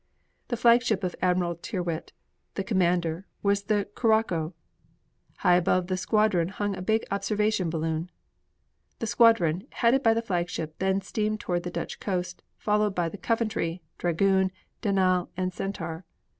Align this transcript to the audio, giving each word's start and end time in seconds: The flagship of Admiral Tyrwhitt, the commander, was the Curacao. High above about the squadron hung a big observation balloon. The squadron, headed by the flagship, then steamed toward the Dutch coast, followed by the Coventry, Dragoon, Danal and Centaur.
The 0.47 0.57
flagship 0.57 1.03
of 1.03 1.15
Admiral 1.21 1.55
Tyrwhitt, 1.57 2.11
the 2.55 2.63
commander, 2.63 3.27
was 3.43 3.65
the 3.65 3.87
Curacao. 3.95 4.51
High 5.37 5.57
above 5.57 5.83
about 5.83 5.87
the 5.89 5.95
squadron 5.97 6.47
hung 6.47 6.75
a 6.75 6.81
big 6.81 7.05
observation 7.11 7.69
balloon. 7.69 8.09
The 8.97 9.05
squadron, 9.05 9.67
headed 9.73 10.01
by 10.01 10.15
the 10.15 10.23
flagship, 10.23 10.73
then 10.79 11.01
steamed 11.01 11.39
toward 11.39 11.61
the 11.61 11.69
Dutch 11.69 11.99
coast, 11.99 12.41
followed 12.57 12.95
by 12.95 13.09
the 13.09 13.19
Coventry, 13.19 13.83
Dragoon, 13.99 14.51
Danal 14.81 15.29
and 15.37 15.53
Centaur. 15.53 16.03